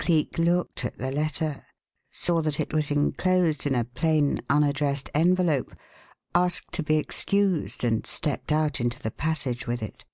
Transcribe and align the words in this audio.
Cleek 0.00 0.36
looked 0.36 0.84
at 0.84 0.98
the 0.98 1.12
letter, 1.12 1.64
saw 2.10 2.42
that 2.42 2.58
it 2.58 2.72
was 2.74 2.90
enclosed 2.90 3.66
in 3.68 3.76
a 3.76 3.84
plain 3.84 4.40
unaddressed 4.50 5.08
envelope, 5.14 5.76
asked 6.34 6.72
to 6.72 6.82
be 6.82 6.96
excused, 6.96 7.84
and 7.84 8.04
stepped 8.04 8.50
out 8.50 8.80
into 8.80 8.98
the 9.00 9.12
passage 9.12 9.68
with 9.68 9.84
it. 9.84 10.04